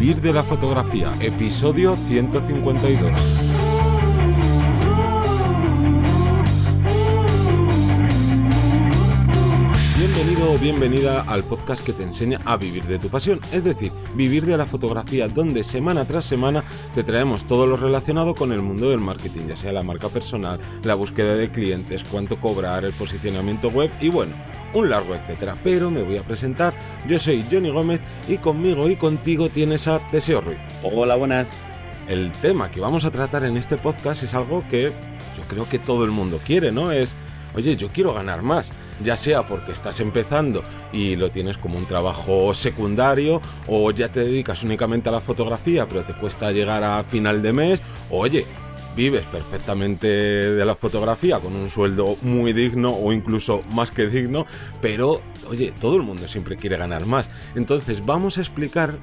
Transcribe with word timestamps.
Vivir 0.00 0.22
de 0.22 0.32
la 0.32 0.42
fotografía, 0.42 1.12
episodio 1.20 1.94
152. 1.94 3.49
Bienvenida 10.60 11.22
al 11.22 11.42
podcast 11.42 11.82
que 11.82 11.94
te 11.94 12.02
enseña 12.02 12.38
a 12.44 12.58
vivir 12.58 12.84
de 12.84 12.98
tu 12.98 13.08
pasión, 13.08 13.40
es 13.50 13.64
decir, 13.64 13.90
vivir 14.14 14.44
de 14.44 14.58
la 14.58 14.66
fotografía, 14.66 15.26
donde 15.26 15.64
semana 15.64 16.04
tras 16.04 16.26
semana 16.26 16.64
te 16.94 17.02
traemos 17.02 17.44
todo 17.44 17.66
lo 17.66 17.76
relacionado 17.76 18.34
con 18.34 18.52
el 18.52 18.60
mundo 18.60 18.90
del 18.90 19.00
marketing, 19.00 19.48
ya 19.48 19.56
sea 19.56 19.72
la 19.72 19.82
marca 19.82 20.10
personal, 20.10 20.60
la 20.84 20.94
búsqueda 20.94 21.34
de 21.34 21.50
clientes, 21.50 22.04
cuánto 22.04 22.38
cobrar, 22.38 22.84
el 22.84 22.92
posicionamiento 22.92 23.70
web 23.70 23.90
y 24.02 24.10
bueno, 24.10 24.34
un 24.74 24.90
largo 24.90 25.14
etcétera. 25.14 25.56
Pero 25.64 25.90
me 25.90 26.02
voy 26.02 26.18
a 26.18 26.22
presentar, 26.22 26.74
yo 27.08 27.18
soy 27.18 27.42
Johnny 27.50 27.70
Gómez 27.70 28.00
y 28.28 28.36
conmigo 28.36 28.90
y 28.90 28.96
contigo 28.96 29.48
tienes 29.48 29.88
a 29.88 29.98
Teseo 30.10 30.42
Ruiz. 30.42 30.58
Hola, 30.82 31.16
buenas. 31.16 31.48
El 32.06 32.30
tema 32.42 32.70
que 32.70 32.80
vamos 32.80 33.06
a 33.06 33.10
tratar 33.10 33.44
en 33.44 33.56
este 33.56 33.78
podcast 33.78 34.22
es 34.24 34.34
algo 34.34 34.62
que 34.68 34.92
yo 35.38 35.42
creo 35.48 35.66
que 35.66 35.78
todo 35.78 36.04
el 36.04 36.10
mundo 36.10 36.38
quiere, 36.44 36.70
¿no? 36.70 36.92
Es, 36.92 37.16
oye, 37.54 37.76
yo 37.76 37.88
quiero 37.88 38.12
ganar 38.12 38.42
más 38.42 38.70
ya 39.02 39.16
sea 39.16 39.42
porque 39.42 39.72
estás 39.72 40.00
empezando 40.00 40.62
y 40.92 41.16
lo 41.16 41.30
tienes 41.30 41.58
como 41.58 41.78
un 41.78 41.86
trabajo 41.86 42.54
secundario, 42.54 43.40
o 43.66 43.90
ya 43.90 44.08
te 44.08 44.20
dedicas 44.20 44.62
únicamente 44.62 45.08
a 45.08 45.12
la 45.12 45.20
fotografía, 45.20 45.86
pero 45.86 46.02
te 46.02 46.14
cuesta 46.14 46.52
llegar 46.52 46.84
a 46.84 47.04
final 47.04 47.42
de 47.42 47.52
mes, 47.52 47.82
oye, 48.10 48.46
vives 48.96 49.24
perfectamente 49.26 50.06
de 50.06 50.64
la 50.64 50.74
fotografía 50.74 51.38
con 51.38 51.54
un 51.54 51.68
sueldo 51.68 52.16
muy 52.22 52.52
digno 52.52 52.90
o 52.90 53.12
incluso 53.12 53.62
más 53.70 53.90
que 53.90 54.08
digno, 54.08 54.46
pero 54.80 55.20
oye, 55.48 55.72
todo 55.80 55.96
el 55.96 56.02
mundo 56.02 56.28
siempre 56.28 56.56
quiere 56.56 56.76
ganar 56.76 57.06
más. 57.06 57.30
Entonces 57.54 58.04
vamos 58.04 58.38
a 58.38 58.40
explicar 58.40 58.96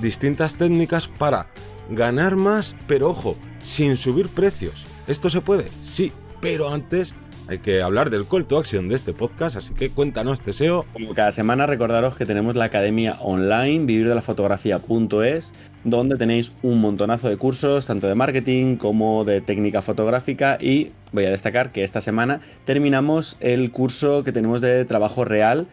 distintas 0.00 0.56
técnicas 0.56 1.08
para 1.08 1.48
ganar 1.90 2.36
más, 2.36 2.74
pero 2.86 3.10
ojo, 3.10 3.36
sin 3.62 3.96
subir 3.96 4.28
precios. 4.28 4.84
¿Esto 5.06 5.30
se 5.30 5.40
puede? 5.40 5.68
Sí, 5.82 6.12
pero 6.40 6.72
antes 6.72 7.14
hay 7.48 7.58
que 7.58 7.82
hablar 7.82 8.10
del 8.10 8.26
call 8.26 8.46
to 8.46 8.58
action 8.58 8.88
de 8.88 8.96
este 8.96 9.12
podcast, 9.12 9.56
así 9.56 9.72
que 9.74 9.90
cuéntanos, 9.90 10.42
Teseo. 10.42 10.84
Como 10.92 11.14
cada 11.14 11.32
semana, 11.32 11.66
recordaros 11.66 12.16
que 12.16 12.26
tenemos 12.26 12.56
la 12.56 12.64
academia 12.64 13.16
online, 13.20 13.86
vivirdelafotografía.es, 13.86 15.54
donde 15.84 16.16
tenéis 16.16 16.52
un 16.62 16.80
montonazo 16.80 17.28
de 17.28 17.36
cursos, 17.36 17.86
tanto 17.86 18.08
de 18.08 18.14
marketing 18.14 18.76
como 18.76 19.24
de 19.24 19.40
técnica 19.40 19.82
fotográfica. 19.82 20.58
Y 20.60 20.90
voy 21.12 21.26
a 21.26 21.30
destacar 21.30 21.70
que 21.70 21.84
esta 21.84 22.00
semana 22.00 22.40
terminamos 22.64 23.36
el 23.40 23.70
curso 23.70 24.24
que 24.24 24.32
tenemos 24.32 24.60
de 24.60 24.84
trabajo 24.84 25.24
real 25.24 25.68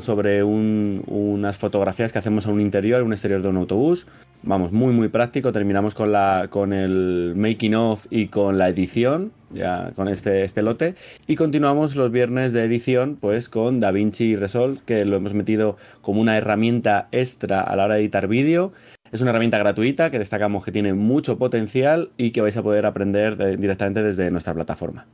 sobre 0.00 0.42
unas 0.42 1.56
fotografías 1.56 2.12
que 2.12 2.18
hacemos 2.18 2.46
a 2.46 2.50
un 2.50 2.60
interior, 2.60 3.02
un 3.02 3.12
exterior 3.12 3.42
de 3.42 3.48
un 3.48 3.56
autobús. 3.56 4.06
Vamos, 4.42 4.70
muy 4.70 4.92
muy 4.92 5.08
práctico. 5.08 5.52
Terminamos 5.52 5.94
con, 5.94 6.12
la, 6.12 6.48
con 6.50 6.72
el 6.72 7.32
making 7.36 7.74
of 7.74 8.06
y 8.10 8.28
con 8.28 8.58
la 8.58 8.68
edición, 8.68 9.32
ya 9.52 9.92
con 9.96 10.08
este, 10.08 10.42
este 10.44 10.62
lote. 10.62 10.94
Y 11.26 11.36
continuamos 11.36 11.96
los 11.96 12.10
viernes 12.10 12.52
de 12.52 12.64
edición, 12.64 13.16
pues 13.20 13.48
con 13.48 13.80
DaVinci 13.80 14.36
Resolve, 14.36 14.80
que 14.84 15.04
lo 15.04 15.16
hemos 15.16 15.34
metido 15.34 15.76
como 16.00 16.20
una 16.20 16.36
herramienta 16.36 17.08
extra 17.12 17.60
a 17.60 17.74
la 17.76 17.86
hora 17.86 17.94
de 17.94 18.00
editar 18.00 18.28
vídeo. 18.28 18.72
Es 19.12 19.20
una 19.20 19.30
herramienta 19.30 19.58
gratuita 19.58 20.10
que 20.10 20.18
destacamos 20.18 20.64
que 20.64 20.72
tiene 20.72 20.92
mucho 20.92 21.38
potencial 21.38 22.10
y 22.16 22.32
que 22.32 22.40
vais 22.40 22.56
a 22.56 22.62
poder 22.62 22.86
aprender 22.86 23.58
directamente 23.58 24.02
desde 24.02 24.30
nuestra 24.30 24.52
plataforma. 24.52 25.06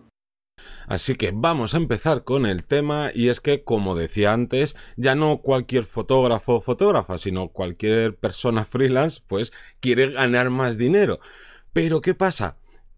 Así 0.86 1.14
que 1.14 1.32
vamos 1.34 1.74
a 1.74 1.78
empezar 1.78 2.24
con 2.24 2.46
el 2.46 2.64
tema 2.64 3.10
y 3.14 3.28
es 3.28 3.40
que, 3.40 3.64
como 3.64 3.94
decía 3.94 4.32
antes, 4.32 4.76
ya 4.96 5.14
no 5.14 5.38
cualquier 5.38 5.84
fotógrafo 5.84 6.56
o 6.56 6.60
fotógrafa, 6.60 7.18
sino 7.18 7.48
cualquier 7.48 8.16
persona 8.16 8.64
freelance, 8.66 9.20
pues 9.26 9.52
quiere 9.80 10.12
ganar 10.12 10.50
más 10.50 10.78
dinero. 10.78 11.20
Pero 11.72 12.00
¿qué 12.00 12.14
pasa? 12.14 12.56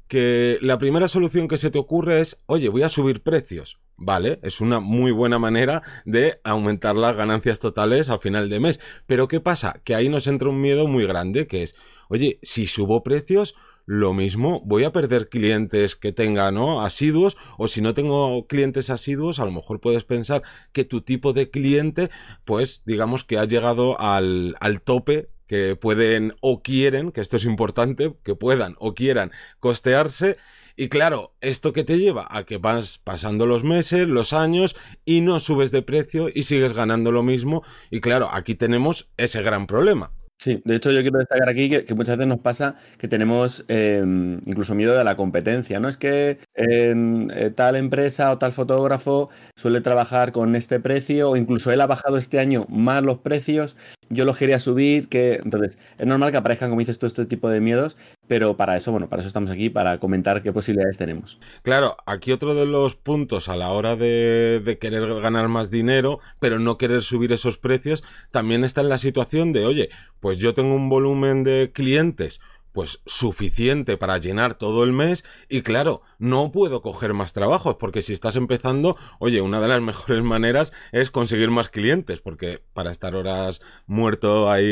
Que 0.09 0.59
la 0.61 0.79
primera 0.79 1.09
solución 1.09 1.49
que 1.49 1.59
se 1.59 1.71
te 1.71 1.79
ocurre 1.79 2.21
es, 2.21 2.37
oye, 2.47 2.69
voy 2.69 2.83
a 2.83 2.89
subir 2.89 3.23
precios. 3.23 3.79
Vale, 3.97 4.41
es 4.43 4.61
una 4.61 4.81
muy 4.81 5.13
buena 5.13 5.39
manera 5.39 5.83
de 6.05 6.41
aumentar 6.43 6.97
las 6.97 7.17
ganancias 7.17 7.61
totales 7.61 8.11
al 8.11 8.19
final 8.19 8.49
de 8.51 8.59
mes. 8.59 8.81
Pero 9.07 9.29
¿qué 9.29 9.41
pasa? 9.41 9.81
Que 9.85 9.95
ahí 9.95 10.09
nos 10.09 10.27
entra 10.27 10.49
un 10.49 10.61
miedo 10.61 10.89
muy 10.89 11.07
grande, 11.07 11.47
que 11.47 11.63
es, 11.63 11.77
oye, 12.09 12.41
si 12.43 12.67
subo 12.67 13.05
precios, 13.05 13.55
lo 13.87 14.15
mismo, 14.15 14.63
voy 14.65 14.85
a 14.85 14.93
perder 14.93 15.29
clientes 15.29 15.95
que 15.97 16.13
tenga, 16.13 16.51
¿no? 16.51 16.81
Asiduos, 16.81 17.37
o 17.59 17.69
si 17.69 17.83
no 17.83 17.95
tengo 17.95 18.47
clientes 18.47 18.91
asiduos, 18.91 19.39
a 19.39 19.45
lo 19.45 19.53
mejor 19.53 19.81
puedes 19.81 20.05
pensar 20.05 20.43
que 20.73 20.85
tu 20.85 21.03
tipo 21.03 21.33
de 21.33 21.51
cliente, 21.51 22.11
pues 22.45 22.83
digamos 22.87 23.25
que 23.25 23.39
ha 23.39 23.45
llegado 23.45 24.01
al, 24.01 24.57
al 24.61 24.81
tope 24.81 25.29
que 25.47 25.77
pueden 25.77 26.35
o 26.41 26.63
quieren, 26.63 27.13
que 27.13 27.21
esto 27.21 27.37
es 27.37 27.45
importante, 27.45 28.15
que 28.23 28.35
puedan 28.35 28.77
o 28.79 28.95
quieran 28.95 29.33
costearse. 29.61 30.39
Y 30.77 30.89
claro, 30.89 31.35
esto 31.41 31.73
que 31.73 31.85
te 31.85 31.99
lleva 31.99 32.27
a 32.31 32.45
que 32.45 32.59
vas 32.59 32.99
pasando 32.99 33.47
los 33.47 33.63
meses, 33.63 34.09
los 34.09 34.33
años 34.33 34.75
y 35.05 35.21
no 35.21 35.39
subes 35.39 35.71
de 35.71 35.83
precio 35.83 36.29
y 36.35 36.43
sigues 36.43 36.73
ganando 36.73 37.13
lo 37.13 37.23
mismo. 37.23 37.63
Y 37.91 38.01
claro, 38.01 38.29
aquí 38.33 38.55
tenemos 38.55 39.09
ese 39.17 39.43
gran 39.43 39.67
problema. 39.67 40.11
Sí, 40.39 40.61
de 40.65 40.77
hecho 40.77 40.91
yo 40.91 41.01
quiero 41.01 41.19
destacar 41.19 41.49
aquí 41.49 41.71
que, 41.71 41.95
muchas 41.95 42.19
veces 42.19 42.29
nos 42.29 42.41
pasa 42.41 42.77
que 42.99 43.09
tenemos 43.09 43.65
em, 43.69 44.41
incluso 44.45 44.75
miedo 44.75 44.97
de 44.97 45.05
la 45.05 45.17
competencia, 45.17 45.81
¿no? 45.81 45.89
Es 45.89 45.97
que 45.97 46.39
en 46.55 47.31
eh, 47.35 47.51
tal 47.51 47.77
empresa 47.77 48.31
o 48.31 48.37
tal 48.39 48.53
fotógrafo 48.53 49.31
suele 49.57 49.81
trabajar 49.81 50.33
con 50.33 50.55
este 50.55 50.81
precio 50.81 51.31
o 51.31 51.37
incluso 51.37 51.73
él 51.73 51.81
ha 51.81 51.87
bajado 51.87 52.19
este 52.19 52.41
año 52.41 52.67
más 52.69 53.03
los 53.03 53.19
precios 53.21 53.77
yo 54.11 54.25
los 54.25 54.39
quería 54.39 54.59
subir, 54.59 55.09
que 55.09 55.41
entonces 55.43 55.79
es 55.99 56.07
normal 56.07 56.31
que 56.31 56.37
aparezcan, 56.37 56.71
como 56.71 56.81
dices 56.81 56.99
todo 56.99 57.07
este 57.07 57.27
tipo 57.27 57.49
de 57.49 57.61
miedos, 57.61 57.97
pero 58.27 58.57
para 58.57 58.77
eso, 58.77 58.91
bueno, 58.91 59.09
para 59.09 59.21
eso 59.21 59.29
estamos 59.29 59.51
aquí, 59.51 59.71
para 59.71 59.99
comentar 59.99 60.43
qué 60.43 60.53
posibilidades 60.53 60.97
tenemos. 60.97 61.39
Claro, 61.63 61.97
aquí 62.07 62.33
otro 62.33 62.55
de 62.55 62.67
los 62.67 62.97
puntos 62.97 63.49
a 63.49 63.57
la 63.57 63.71
hora 63.71 63.97
de, 63.97 64.61
de 64.65 64.79
querer 64.79 65.07
ganar 65.21 65.49
más 65.49 65.71
dinero, 65.71 66.21
pero 66.41 66.59
no 66.59 66.79
querer 66.79 67.03
subir 67.03 67.33
esos 67.33 67.59
precios, 67.59 68.05
también 68.31 68.65
está 68.65 68.81
en 68.81 68.89
la 68.89 68.99
situación 68.99 69.53
de, 69.53 69.67
oye, 69.67 69.91
pues 70.21 70.39
yo 70.39 70.55
tengo 70.55 70.75
un 70.75 70.89
volumen 70.89 71.45
de 71.45 71.71
clientes 71.73 72.41
pues 72.75 73.01
suficiente 73.07 73.97
para 73.97 74.19
llenar 74.19 74.55
todo 74.55 74.83
el 74.83 74.93
mes 74.93 75.25
y 75.49 75.63
claro, 75.63 76.03
no 76.19 76.51
puedo 76.51 76.81
coger 76.81 77.15
más 77.15 77.33
trabajos 77.33 77.77
porque 77.77 78.03
si 78.03 78.13
estás 78.13 78.35
empezando, 78.35 78.97
oye, 79.21 79.41
una 79.41 79.61
de 79.61 79.69
las 79.69 79.81
mejores 79.91 80.25
maneras 80.25 80.73
es 80.91 81.11
conseguir 81.11 81.51
más 81.51 81.69
clientes 81.69 82.21
porque 82.21 82.61
para 82.73 82.91
estar 82.91 83.15
horas 83.15 83.63
muerto 83.87 84.51
ahí 84.51 84.67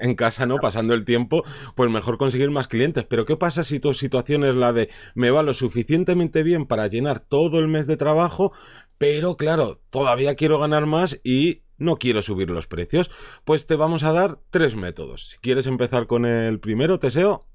en, 0.00 0.14
casa, 0.16 0.46
¿no? 0.46 0.56
Pasando 0.58 0.94
el 0.94 1.04
tiempo, 1.04 1.44
pues 1.76 1.90
mejor 1.90 2.18
conseguir 2.18 2.50
más 2.50 2.66
clientes. 2.66 3.04
Pero 3.04 3.24
¿qué 3.24 3.36
pasa 3.36 3.62
si 3.62 3.78
tu 3.78 3.94
situación 3.94 4.44
es 4.44 4.56
la 4.56 4.72
de 4.72 4.90
me 5.14 5.30
va 5.30 5.44
lo 5.44 5.54
suficientemente 5.54 6.42
bien 6.42 6.66
para 6.66 6.88
llenar 6.88 7.20
todo 7.20 7.60
el 7.60 7.68
mes 7.68 7.86
de 7.86 7.96
trabajo, 7.96 8.52
pero 8.98 9.36
claro, 9.36 9.80
todavía 9.90 10.34
quiero 10.34 10.58
ganar 10.58 10.86
más 10.86 11.20
y 11.24 11.62
no 11.78 11.96
quiero 11.96 12.22
subir 12.22 12.50
los 12.50 12.66
precios, 12.66 13.10
pues 13.44 13.66
te 13.66 13.76
vamos 13.76 14.04
a 14.04 14.12
dar 14.12 14.38
tres 14.50 14.76
métodos. 14.76 15.28
Si 15.28 15.38
quieres 15.38 15.66
empezar 15.66 16.06
con 16.06 16.24
el 16.26 16.60
primero, 16.60 16.98
Teseo. 16.98 17.46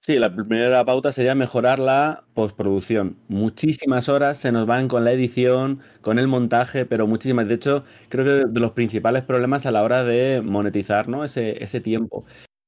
Sí, 0.00 0.18
la 0.18 0.32
primera 0.34 0.84
pauta 0.84 1.12
sería 1.12 1.34
mejorar 1.34 1.78
la 1.78 2.24
postproducción. 2.32 3.18
Muchísimas 3.28 4.08
horas 4.08 4.38
se 4.38 4.52
nos 4.52 4.64
van 4.64 4.88
con 4.88 5.04
la 5.04 5.12
edición, 5.12 5.80
con 6.00 6.18
el 6.18 6.28
montaje, 6.28 6.86
pero 6.86 7.06
muchísimas. 7.06 7.48
De 7.48 7.54
hecho, 7.54 7.84
creo 8.08 8.24
que 8.24 8.30
de 8.48 8.60
los 8.60 8.72
principales 8.72 9.22
problemas 9.24 9.66
a 9.66 9.70
la 9.70 9.82
hora 9.82 10.04
de 10.04 10.40
monetizar 10.40 11.08
¿no? 11.08 11.24
ese, 11.24 11.80
tiempo. 11.82 12.24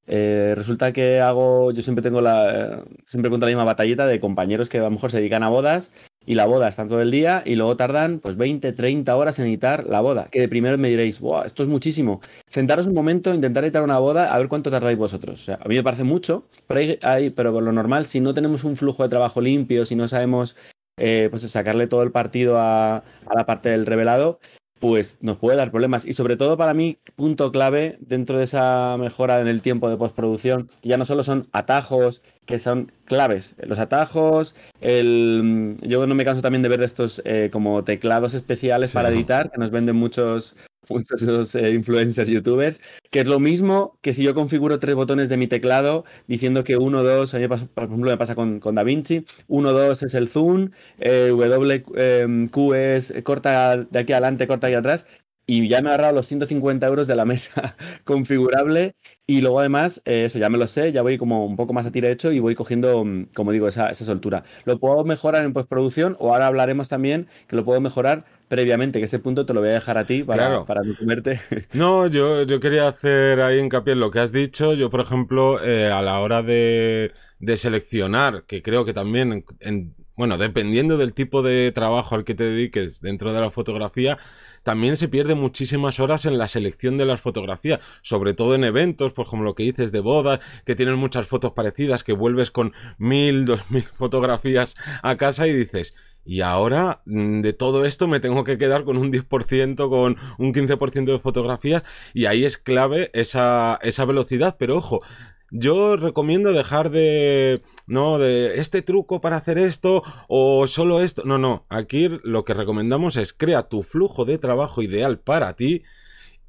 Eh, 0.07 0.55
resulta 0.57 0.93
que 0.93 1.21
hago, 1.21 1.71
yo 1.71 1.83
siempre 1.83 2.03
tengo 2.03 2.21
la, 2.21 2.85
siempre 3.07 3.31
cuento 3.31 3.47
la 3.47 3.53
misma 3.53 3.65
batallita 3.65 4.07
de 4.07 4.21
compañeros 4.21 4.69
que 4.69 4.79
a 4.79 4.83
lo 4.83 4.91
mejor 4.91 5.11
se 5.11 5.19
dedican 5.19 5.45
a 5.45 5.49
bodas 5.49 5.93
y 6.27 6.35
la 6.35 6.47
boda 6.47 6.69
está 6.69 6.87
todo 6.87 7.01
el 7.01 7.11
día 7.11 7.43
y 7.45 7.57
luego 7.57 7.77
tardan 7.77 8.21
pues 8.21 8.37
20, 8.37 8.73
30 8.73 9.17
horas 9.17 9.39
en 9.39 9.47
editar 9.47 9.87
la 9.87 10.01
boda. 10.01 10.29
Que 10.31 10.41
de 10.41 10.49
primero 10.49 10.79
me 10.79 10.89
diréis, 10.89 11.21
wow, 11.21 11.43
esto 11.43 11.63
es 11.63 11.69
muchísimo. 11.69 12.21
Sentaros 12.49 12.87
un 12.87 12.95
momento, 12.95 13.35
intentar 13.35 13.65
editar 13.65 13.83
una 13.83 13.99
boda, 13.99 14.33
a 14.33 14.39
ver 14.39 14.49
cuánto 14.49 14.71
tardáis 14.71 14.99
vosotros. 14.99 15.41
O 15.41 15.45
sea, 15.45 15.59
a 15.63 15.69
mí 15.69 15.75
me 15.75 15.83
parece 15.83 16.05
mucho, 16.05 16.45
pero, 16.67 16.97
hay, 17.03 17.31
pero 17.31 17.53
por 17.53 17.63
lo 17.63 17.73
normal, 17.73 18.07
si 18.07 18.21
no 18.21 18.35
tenemos 18.35 18.65
un 18.65 18.77
flujo 18.77 19.03
de 19.03 19.09
trabajo 19.09 19.41
limpio, 19.41 19.87
si 19.87 19.97
no 19.97 20.09
sabemos 20.09 20.57
eh, 20.99 21.29
pues 21.31 21.43
sacarle 21.51 21.87
todo 21.87 22.03
el 22.03 22.13
partido 22.13 22.59
a 22.59 23.03
la 23.35 23.47
parte 23.47 23.71
del 23.71 23.87
revelado, 23.87 24.39
pues 24.81 25.19
nos 25.21 25.37
puede 25.37 25.57
dar 25.57 25.71
problemas. 25.71 26.07
Y 26.07 26.15
sobre 26.15 26.37
todo 26.37 26.57
para 26.57 26.75
mí, 26.75 26.99
punto 27.15 27.53
clave 27.53 27.99
dentro 28.01 28.39
de 28.39 28.45
esa 28.45 28.97
mejora 28.99 29.41
en 29.41 29.47
el 29.47 29.63
tiempo 29.63 29.89
de 29.89 29.97
postproducción, 29.97 30.69
ya 30.83 30.97
no 30.97 31.05
solo 31.05 31.23
son 31.23 31.49
atajos 31.53 32.23
que 32.47 32.59
son 32.59 32.91
claves, 33.05 33.55
los 33.59 33.79
atajos, 33.79 34.57
el... 34.81 35.77
yo 35.83 36.05
no 36.07 36.15
me 36.17 36.25
canso 36.25 36.43
también 36.43 36.63
de 36.63 36.69
ver 36.69 36.83
estos 36.83 37.23
eh, 37.25 37.49
como 37.53 37.85
teclados 37.85 38.35
especiales 38.35 38.93
para 38.93 39.11
editar, 39.11 39.53
que 39.53 39.59
nos 39.59 39.71
venden 39.71 39.95
muchos 39.95 40.57
muchos 40.89 41.55
eh, 41.55 41.73
influencers, 41.73 42.29
youtubers, 42.29 42.81
que 43.11 43.21
es 43.21 43.27
lo 43.27 43.39
mismo 43.39 43.99
que 44.01 44.15
si 44.15 44.23
yo 44.23 44.35
configuro 44.35 44.79
tres 44.79 44.95
botones 44.95 45.29
de 45.29 45.37
mi 45.37 45.47
teclado 45.47 46.05
diciendo 46.27 46.65
que 46.65 46.77
1, 46.77 47.03
2, 47.03 47.35
a 47.35 47.39
mí 47.39 47.49
por 47.49 47.59
ejemplo 47.85 48.11
me 48.11 48.17
pasa 48.17 48.35
con, 48.35 48.61
con 48.61 48.75
DaVinci, 48.75 49.25
1, 49.49 49.73
2 49.73 50.03
es 50.03 50.15
el 50.15 50.29
zoom, 50.29 50.71
eh, 50.99 51.29
W, 51.31 52.49
Q 52.51 52.75
es 52.75 53.15
corta 53.25 53.77
de 53.79 53.99
aquí 53.99 54.13
adelante, 54.13 54.47
corta 54.47 54.69
de 54.69 54.77
atrás, 54.77 55.07
y 55.51 55.69
ya 55.69 55.83
me 55.83 55.89
he 55.89 55.93
ahorrado 55.93 56.15
los 56.15 56.27
150 56.29 56.87
euros 56.87 57.09
de 57.09 57.17
la 57.17 57.25
mesa 57.25 57.77
configurable 58.05 58.95
y 59.27 59.41
luego 59.41 59.59
además, 59.59 60.01
eh, 60.05 60.25
eso 60.25 60.39
ya 60.39 60.49
me 60.49 60.59
lo 60.59 60.69
sé, 60.69 60.93
ya 60.93 61.03
voy 61.03 61.19
como 61.19 61.45
un 61.45 61.57
poco 61.57 61.73
más 61.73 61.87
a 61.87 61.91
tiro 61.91 62.07
hecho 62.07 62.31
y 62.31 62.39
voy 62.39 62.55
cogiendo, 62.55 63.05
mm, 63.05 63.27
como 63.35 63.51
digo, 63.51 63.67
esa, 63.67 63.91
esa 63.91 64.05
soltura. 64.05 64.45
Lo 64.65 64.79
puedo 64.79 65.05
mejorar 65.05 65.45
en 65.45 65.53
postproducción 65.53 66.17
o 66.21 66.33
ahora 66.33 66.47
hablaremos 66.47 66.89
también 66.89 67.27
que 67.49 67.57
lo 67.57 67.65
puedo 67.65 67.81
mejorar 67.81 68.25
previamente, 68.47 69.01
que 69.01 69.07
ese 69.07 69.19
punto 69.19 69.45
te 69.45 69.53
lo 69.53 69.61
voy 69.61 69.71
a 69.71 69.75
dejar 69.75 69.99
a 69.99 70.05
ti 70.05 70.23
para, 70.23 70.65
para 70.65 70.83
no 70.83 70.95
comerte. 70.97 71.41
No, 71.75 72.07
yo, 72.07 72.45
yo 72.45 72.61
quería 72.61 72.87
hacer 72.87 73.41
ahí 73.41 73.59
hincapié 73.59 73.95
en 73.95 74.01
lo 74.01 74.13
que 74.13 74.21
has 74.21 74.31
dicho. 74.31 74.75
Yo, 74.75 74.89
por 74.89 75.01
ejemplo, 75.01 75.63
eh, 75.65 75.91
a 75.91 76.01
la 76.03 76.21
hora 76.21 76.43
de, 76.43 77.13
de 77.41 77.57
seleccionar, 77.57 78.45
que 78.47 78.63
creo 78.63 78.85
que 78.85 78.93
también 78.93 79.45
en, 79.61 79.95
bueno, 80.21 80.37
dependiendo 80.37 80.99
del 80.99 81.15
tipo 81.15 81.41
de 81.41 81.73
trabajo 81.73 82.15
al 82.15 82.25
que 82.25 82.35
te 82.35 82.45
dediques 82.45 83.01
dentro 83.01 83.33
de 83.33 83.41
la 83.41 83.51
fotografía, 83.51 84.19
también 84.63 84.99
se 84.99 85.09
pierde 85.09 85.35
muchísimas 85.35 85.99
horas 85.99 86.27
en 86.27 86.37
la 86.37 86.47
selección 86.47 86.99
de 86.99 87.07
las 87.07 87.23
fotografías, 87.23 87.81
sobre 88.03 88.35
todo 88.35 88.55
en 88.55 88.65
eventos, 88.65 89.15
por 89.15 89.27
como 89.27 89.45
lo 89.45 89.55
que 89.55 89.63
dices 89.63 89.93
de 89.93 90.01
bodas, 90.01 90.41
que 90.67 90.77
tienen 90.77 90.97
muchas 90.97 91.27
fotos 91.27 91.53
parecidas, 91.53 92.05
que 92.05 92.13
vuelves 92.13 92.51
con 92.51 92.75
mil, 92.99 93.45
dos 93.47 93.71
mil 93.71 93.85
fotografías 93.85 94.77
a 95.03 95.17
casa 95.17 95.47
y 95.49 95.55
dices, 95.55 95.97
y 96.23 96.43
ahora 96.43 97.01
mm, 97.07 97.41
de 97.41 97.55
todo 97.55 97.87
esto 97.87 98.07
me 98.07 98.21
tengo 98.21 98.45
que 98.45 98.59
quedar 98.59 98.85
con 98.85 98.99
un 98.99 99.11
10%, 99.11 99.89
con 99.89 100.19
un 100.37 100.53
15% 100.53 101.13
de 101.13 101.19
fotografías, 101.19 101.83
y 102.13 102.27
ahí 102.27 102.45
es 102.45 102.59
clave 102.59 103.11
esa, 103.15 103.79
esa 103.81 104.05
velocidad, 104.05 104.57
pero 104.59 104.77
ojo, 104.77 105.01
yo 105.51 105.97
recomiendo 105.97 106.53
dejar 106.53 106.91
de, 106.91 107.63
no, 107.87 108.19
de 108.19 108.61
este 108.61 108.83
truco 108.83 109.21
para 109.21 109.37
hacer 109.37 109.59
esto 109.59 110.03
o 110.29 110.67
solo 110.67 111.03
esto. 111.03 111.23
No, 111.25 111.39
no, 111.39 111.67
aquí 111.69 112.09
lo 112.23 112.45
que 112.45 112.55
recomendamos 112.55 113.17
es 113.17 113.33
crea 113.33 113.69
tu 113.69 113.83
flujo 113.83 114.25
de 114.25 114.39
trabajo 114.39 114.83
ideal 114.83 115.19
para 115.19 115.55
ti 115.55 115.83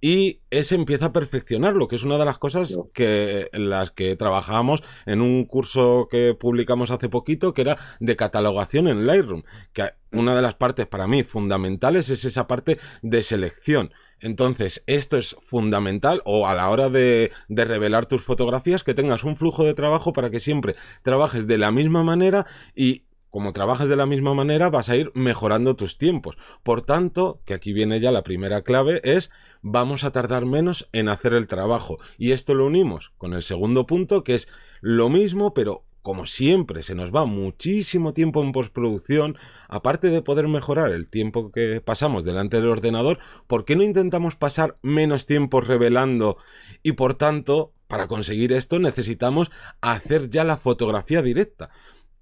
y 0.04 0.42
ese 0.50 0.74
empieza 0.74 1.06
a 1.06 1.14
perfeccionarlo, 1.14 1.88
que 1.88 1.96
es 1.96 2.04
una 2.04 2.18
de 2.18 2.26
las 2.26 2.40
cosas 2.40 2.80
que 2.92 3.50
las 3.54 3.92
que 3.92 4.16
trabajamos 4.16 4.84
en 5.06 5.22
un 5.22 5.46
curso 5.46 6.08
que 6.10 6.34
publicamos 6.34 6.90
hace 6.90 7.08
poquito, 7.08 7.54
que 7.54 7.62
era 7.62 7.78
de 8.00 8.16
catalogación 8.16 8.88
en 8.88 9.06
Lightroom, 9.06 9.44
que 9.74 9.92
una 10.12 10.36
de 10.36 10.42
las 10.42 10.56
partes 10.56 10.88
para 10.88 11.06
mí 11.06 11.24
fundamentales 11.24 12.10
es 12.10 12.26
esa 12.26 12.48
parte 12.48 12.80
de 13.04 13.22
selección. 13.22 13.94
Entonces, 14.22 14.84
esto 14.86 15.18
es 15.18 15.36
fundamental 15.42 16.22
o 16.26 16.48
a 16.48 16.54
la 16.54 16.70
hora 16.70 16.90
de, 16.90 17.32
revelar 17.50 18.06
tus 18.06 18.24
fotografías, 18.24 18.84
que 18.84 18.94
tengas 18.94 19.24
un 19.24 19.36
flujo 19.36 19.64
de 19.64 19.74
trabajo 19.74 20.14
para 20.14 20.30
que 20.30 20.40
siempre 20.40 20.76
trabajes 21.02 21.48
de 21.48 21.58
la 21.58 21.72
misma 21.72 22.04
manera 22.04 22.46
y 22.76 23.04
como 23.30 23.54
trabajas 23.54 23.88
de 23.88 23.96
la 23.96 24.06
misma 24.06 24.34
manera 24.34 24.70
vas 24.70 24.90
a 24.90 24.98
ir 24.98 25.12
mejorando 25.16 25.76
tus 25.76 25.98
tiempos. 25.98 26.38
Por 26.64 26.82
tanto, 26.82 27.42
que 27.46 27.54
aquí 27.54 27.72
viene 27.72 28.00
ya 28.00 28.12
la 28.12 28.24
primera 28.24 28.62
clave, 28.62 29.00
es 29.04 29.32
vamos 29.62 30.04
a 30.04 30.12
tardar 30.12 30.46
menos 30.46 30.90
en 30.92 31.08
hacer 31.08 31.34
el 31.34 31.48
trabajo. 31.48 31.98
Y 32.18 32.32
esto 32.32 32.54
lo 32.54 32.66
unimos 32.66 33.14
con 33.18 33.34
el 33.34 33.42
segundo 33.42 33.86
punto, 33.86 34.24
que 34.24 34.36
es 34.36 34.50
lo 34.82 35.10
mismo, 35.10 35.54
pero 35.54 35.86
como 36.02 36.26
siempre 36.26 36.84
se 36.84 36.96
nos 36.96 37.14
va 37.14 37.26
muchísimo 37.26 38.14
tiempo 38.14 38.42
en 38.42 38.52
postproducción, 38.52 39.38
aparte 39.68 40.10
de 40.10 40.22
poder 40.22 40.48
mejorar 40.48 40.92
el 40.92 41.10
tiempo 41.10 41.52
que 41.52 41.82
pasamos 41.82 42.24
delante 42.24 42.58
del 42.58 42.70
ordenador, 42.70 43.20
¿por 43.48 43.66
qué 43.66 43.76
no 43.76 43.84
intentamos 43.84 44.36
pasar 44.36 44.76
menos 44.82 45.26
tiempo 45.26 45.62
revelando 45.62 46.38
y 46.84 46.94
por 46.94 47.14
tanto, 47.14 47.74
para 47.88 48.08
conseguir 48.08 48.54
esto 48.54 48.80
necesitamos 48.80 49.52
hacer 49.82 50.30
ya 50.30 50.44
la 50.44 50.58
fotografía 50.58 51.22
directa? 51.22 51.70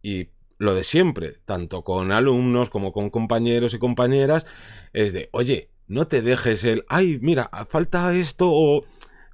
Y 0.01 0.29
lo 0.57 0.75
de 0.75 0.83
siempre, 0.83 1.37
tanto 1.45 1.83
con 1.83 2.11
alumnos 2.11 2.69
como 2.69 2.91
con 2.91 3.09
compañeros 3.09 3.73
y 3.73 3.79
compañeras, 3.79 4.45
es 4.91 5.13
de, 5.13 5.29
oye, 5.31 5.69
no 5.87 6.07
te 6.07 6.21
dejes 6.21 6.63
el, 6.65 6.85
ay, 6.89 7.17
mira, 7.21 7.49
falta 7.69 8.13
esto 8.13 8.49
o 8.51 8.83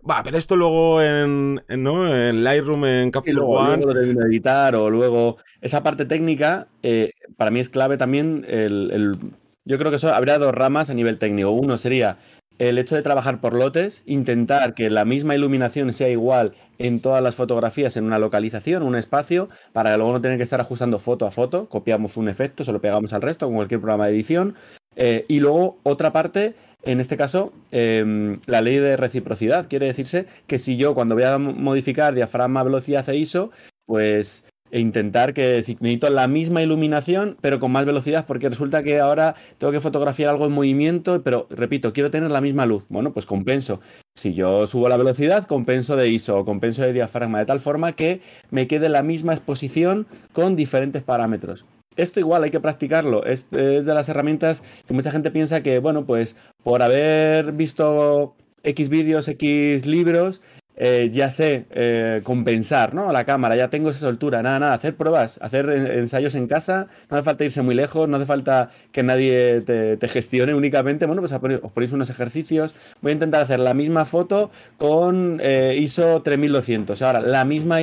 Va, 0.10 0.22
pero 0.24 0.38
esto 0.38 0.56
luego 0.56 1.02
en, 1.02 1.62
¿no? 1.68 2.16
en 2.16 2.44
Lightroom, 2.44 2.86
en 2.86 3.12
Capture 3.12 3.40
One. 3.40 3.84
Luego 3.84 3.94
lo 3.94 4.25
editar 4.28 4.75
o 4.75 4.90
luego. 4.90 5.38
Esa 5.62 5.81
parte 5.81 6.06
técnica, 6.06 6.68
eh, 6.84 7.12
para 7.38 7.50
mí 7.50 7.60
es 7.60 7.69
clave 7.69 7.98
también. 7.98 8.46
El, 8.48 9.18
yo 9.66 9.80
creo 9.80 9.90
que 9.90 9.98
eso 9.98 10.13
habría 10.13 10.38
dos 10.38 10.54
ramas 10.54 10.92
a 10.92 10.94
nivel 10.94 11.18
técnico. 11.18 11.50
Uno 11.50 11.78
sería 11.80 12.18
el 12.60 12.78
hecho 12.78 12.96
de 12.96 13.02
trabajar 13.02 13.42
por 13.42 13.54
lotes, 13.54 14.04
intentar 14.06 14.75
que 14.75 14.90
la 14.90 15.06
misma 15.06 15.36
iluminación 15.36 15.92
sea 15.92 16.10
igual 16.10 16.54
en 16.78 17.00
todas 17.00 17.22
las 17.24 17.36
fotografías 17.36 17.98
en 17.98 18.06
una 18.06 18.19
localización, 18.19 18.84
un 18.84 18.96
espacio, 18.96 19.50
para 19.74 19.98
luego 19.98 20.13
no 20.13 20.22
tener 20.22 20.38
que 20.38 20.44
estar 20.44 20.62
ajustando 20.62 21.00
foto 21.00 21.25
a 21.25 21.31
foto. 21.31 21.68
Copiamos 21.68 22.16
un 22.16 22.30
efecto, 22.30 22.63
se 22.63 22.72
lo 22.72 22.80
pegamos 22.80 23.12
al 23.13 23.24
resto 23.24 23.48
con 23.48 23.56
cualquier 23.56 23.81
programa 23.81 24.06
de 24.06 24.13
edición. 24.13 24.56
Eh, 24.95 25.25
y 25.27 25.39
luego 25.39 25.77
otra 25.83 26.12
parte 26.13 26.56
en 26.86 27.00
este 27.00 27.18
caso, 27.18 27.51
em, 27.71 28.38
la 28.45 28.62
ley 28.62 28.77
de 28.77 28.95
reciprocidad 28.95 29.68
quiere 29.68 29.88
decirse 29.88 30.27
que 30.45 30.59
si 30.59 30.77
yo 30.77 30.94
cuando 30.94 31.15
voy 31.15 31.24
a 31.24 31.39
modificar 31.39 32.13
diafragma, 32.13 32.63
velocidad 32.63 33.09
e 33.09 33.18
ISO, 33.18 33.50
pues 33.88 34.44
e 34.71 34.80
intentar 34.80 35.33
que 35.33 35.62
si 35.63 35.77
necesito 35.80 36.09
la 36.09 36.27
misma 36.27 36.62
iluminación, 36.62 37.38
pero 37.42 37.59
con 37.59 37.71
más 37.71 37.86
velocidad, 37.86 38.25
porque 38.27 38.50
resulta 38.50 38.83
que 38.83 39.00
ahora 39.00 39.36
tengo 39.57 39.71
que 39.71 39.80
fotografiar 39.80 40.30
algo 40.30 40.45
en 40.45 40.51
movimiento, 40.51 41.21
pero 41.24 41.47
repito, 41.50 41.94
quiero 41.94 42.12
tener 42.12 42.31
la 42.31 42.42
misma 42.42 42.65
luz. 42.65 42.86
Bueno, 42.89 43.13
pues 43.13 43.25
compenso. 43.25 43.80
Si 44.15 44.33
yo 44.33 44.68
subo 44.68 44.89
la 44.89 44.97
velocidad, 44.97 45.45
compenso 45.45 45.95
de 45.95 46.09
ISO 46.09 46.38
o 46.39 46.45
compenso 46.45 46.81
de 46.81 46.94
diafragma, 46.94 47.39
de 47.39 47.45
tal 47.45 47.59
forma 47.59 47.94
que 47.94 48.21
me 48.50 48.68
quede 48.68 48.89
la 48.89 49.03
misma 49.03 49.33
exposición 49.33 50.07
con 50.33 50.56
diferentes 50.56 51.03
parámetros 51.03 51.65
esto 51.96 52.20
igual 52.20 52.44
hay 52.44 52.52
que 52.52 52.60
practicarlo. 52.60 53.26
Es, 53.26 53.50
de 53.50 53.84
las 53.84 54.10
herramientas 54.10 54.64
que 54.88 54.94
mucha 54.94 55.12
gente 55.12 55.32
piensa 55.32 55.62
que, 55.62 55.80
bueno, 55.80 56.06
pues 56.06 56.36
por 56.64 56.82
haber 56.82 57.52
visto 57.54 58.36
X 58.64 58.90
vídeos, 58.90 59.28
X 59.28 59.86
libros, 59.86 60.42
eh, 60.77 61.10
ya 61.12 61.30
sé 61.30 61.66
eh, 61.72 62.22
compensar, 62.24 62.94
¿no? 62.94 63.12
La 63.12 63.24
cámara, 63.24 63.56
ya 63.56 63.69
tengo 63.69 63.89
esa 63.89 64.00
soltura, 64.00 64.42
nada, 64.42 64.60
nada, 64.60 64.74
hacer 64.74 64.95
pruebas, 64.95 65.39
hacer 65.42 65.69
ensayos 65.69 66.36
en 66.36 66.48
casa, 66.48 66.88
no 67.10 67.18
hace 67.18 67.24
falta 67.24 67.44
irse 67.45 67.62
muy 67.62 67.75
lejos, 67.75 68.10
no 68.10 68.18
hace 68.18 68.25
falta 68.25 68.69
que 68.92 69.01
nadie 69.04 69.62
te, 69.62 70.07
gestione 70.07 70.54
únicamente, 70.54 71.06
bueno, 71.06 71.22
pues 71.22 71.31
os 71.33 71.72
ponéis 71.72 71.92
unos 71.94 72.10
ejercicios, 72.10 72.75
voy 73.01 73.12
a 73.12 73.13
intentar 73.13 73.42
hacer 73.42 73.60
la 73.60 73.74
misma 73.74 74.06
foto 74.06 74.51
con 74.77 75.39
eh, 75.42 75.77
ISO 75.80 76.22
3200, 76.22 77.01
ahora 77.01 77.21
la 77.21 77.45
misma, 77.45 77.80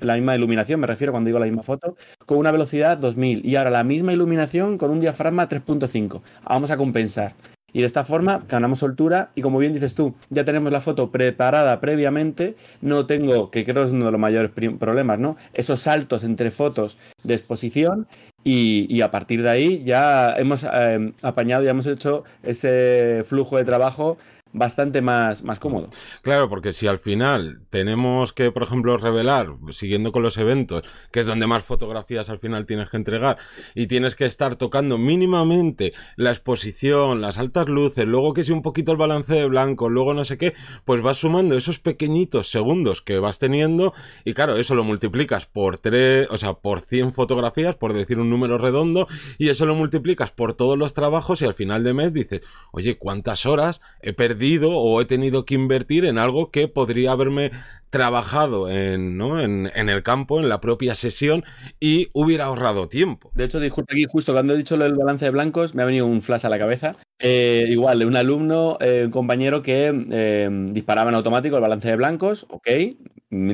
la 0.00 0.14
misma 0.14 0.36
iluminación, 0.36 0.80
me 0.80 0.86
refiero 0.86 1.12
cuando 1.12 1.28
digo 1.28 1.38
la 1.38 1.46
misma 1.46 1.62
foto, 1.62 1.96
con 2.24 2.38
una 2.38 2.52
velocidad 2.52 2.96
2000 2.98 3.44
y 3.44 3.56
ahora 3.56 3.70
la 3.70 3.84
misma 3.84 4.12
iluminación 4.12 4.78
con 4.78 4.90
un 4.90 5.00
diafragma 5.00 5.48
3.5, 5.48 6.22
vamos 6.44 6.70
a 6.70 6.76
compensar. 6.76 7.34
Y 7.76 7.80
de 7.80 7.86
esta 7.86 8.04
forma 8.04 8.42
ganamos 8.48 8.78
soltura. 8.78 9.32
Y 9.34 9.42
como 9.42 9.58
bien 9.58 9.74
dices 9.74 9.94
tú, 9.94 10.14
ya 10.30 10.46
tenemos 10.46 10.72
la 10.72 10.80
foto 10.80 11.10
preparada 11.10 11.78
previamente, 11.78 12.56
no 12.80 13.04
tengo, 13.04 13.50
que 13.50 13.66
creo 13.66 13.84
es 13.84 13.92
uno 13.92 14.06
de 14.06 14.12
los 14.12 14.18
mayores 14.18 14.50
problemas, 14.50 15.18
¿no? 15.18 15.36
Esos 15.52 15.80
saltos 15.80 16.24
entre 16.24 16.50
fotos 16.50 16.96
de 17.22 17.34
exposición. 17.34 18.06
Y, 18.44 19.02
a 19.02 19.10
partir 19.10 19.42
de 19.42 19.50
ahí 19.50 19.82
ya 19.84 20.34
hemos 20.38 20.64
eh, 20.64 21.12
apañado, 21.20 21.64
ya 21.64 21.70
hemos 21.72 21.86
hecho 21.86 22.24
ese 22.42 23.24
flujo 23.26 23.58
de 23.58 23.64
trabajo 23.64 24.16
bastante 24.56 25.02
más, 25.02 25.44
más 25.44 25.60
cómodo. 25.60 25.90
Claro, 26.22 26.48
porque 26.48 26.72
si 26.72 26.86
al 26.86 26.98
final 26.98 27.60
tenemos 27.70 28.32
que, 28.32 28.50
por 28.50 28.62
ejemplo, 28.62 28.96
revelar, 28.96 29.54
siguiendo 29.70 30.12
con 30.12 30.22
los 30.22 30.38
eventos, 30.38 30.82
que 31.12 31.20
es 31.20 31.26
donde 31.26 31.46
más 31.46 31.62
fotografías 31.62 32.30
al 32.30 32.38
final 32.38 32.64
tienes 32.64 32.90
que 32.90 32.96
entregar, 32.96 33.36
y 33.74 33.86
tienes 33.86 34.16
que 34.16 34.24
estar 34.24 34.56
tocando 34.56 34.96
mínimamente 34.96 35.92
la 36.16 36.30
exposición, 36.30 37.20
las 37.20 37.38
altas 37.38 37.68
luces, 37.68 38.06
luego 38.06 38.32
que 38.32 38.44
si 38.44 38.52
un 38.52 38.62
poquito 38.62 38.92
el 38.92 38.98
balance 38.98 39.34
de 39.34 39.46
blanco, 39.46 39.90
luego 39.90 40.14
no 40.14 40.24
sé 40.24 40.38
qué, 40.38 40.54
pues 40.84 41.02
vas 41.02 41.18
sumando 41.18 41.56
esos 41.56 41.78
pequeñitos 41.78 42.48
segundos 42.48 43.02
que 43.02 43.18
vas 43.18 43.38
teniendo, 43.38 43.92
y 44.24 44.32
claro, 44.32 44.56
eso 44.56 44.74
lo 44.74 44.84
multiplicas 44.84 45.44
por 45.44 45.78
tres, 45.78 46.28
o 46.30 46.38
sea, 46.38 46.54
por 46.54 46.80
100 46.80 47.12
fotografías, 47.12 47.76
por 47.76 47.92
decir 47.92 48.18
un 48.18 48.30
número 48.30 48.56
redondo, 48.56 49.06
y 49.36 49.50
eso 49.50 49.66
lo 49.66 49.74
multiplicas 49.74 50.30
por 50.30 50.54
todos 50.54 50.78
los 50.78 50.94
trabajos, 50.94 51.42
y 51.42 51.44
al 51.44 51.54
final 51.54 51.84
de 51.84 51.92
mes 51.92 52.14
dices, 52.14 52.40
oye, 52.72 52.96
¿cuántas 52.96 53.44
horas 53.44 53.82
he 54.00 54.14
perdido? 54.14 54.45
O 54.62 55.00
he 55.00 55.04
tenido 55.04 55.44
que 55.44 55.54
invertir 55.54 56.04
en 56.04 56.18
algo 56.18 56.50
que 56.50 56.68
podría 56.68 57.12
haberme 57.12 57.50
trabajado 57.90 58.70
en, 58.70 59.16
¿no? 59.16 59.40
en, 59.40 59.70
el 59.74 60.02
campo, 60.02 60.40
en 60.40 60.48
la 60.48 60.60
propia 60.60 60.94
sesión 60.94 61.44
y 61.80 62.08
hubiera 62.12 62.44
ahorrado 62.44 62.88
tiempo. 62.88 63.30
De 63.34 63.44
hecho, 63.44 63.60
disculpa 63.60 63.92
aquí, 63.92 64.04
justo 64.04 64.32
cuando 64.32 64.54
he 64.54 64.56
dicho 64.56 64.76
lo 64.76 64.84
del 64.84 64.94
balance 64.94 65.24
de 65.24 65.30
blancos, 65.30 65.74
me 65.74 65.82
ha 65.82 65.86
venido 65.86 66.06
un 66.06 66.22
flash 66.22 66.46
a 66.46 66.48
la 66.48 66.58
cabeza. 66.58 66.96
Eh, 67.18 67.64
igual, 67.68 68.04
un 68.04 68.16
alumno, 68.16 68.76
eh, 68.80 69.02
un 69.06 69.10
compañero 69.10 69.62
que 69.62 70.04
eh, 70.10 70.48
disparaba 70.70 71.10
en 71.10 71.16
automático 71.16 71.56
el 71.56 71.62
balance 71.62 71.88
de 71.88 71.96
blancos, 71.96 72.46
ok, 72.50 72.68